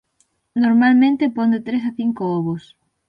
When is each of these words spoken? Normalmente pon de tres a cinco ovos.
Normalmente 0.61 1.33
pon 1.35 1.47
de 1.53 1.59
tres 1.67 1.83
a 1.89 1.91
cinco 1.99 2.21
ovos. 2.37 2.63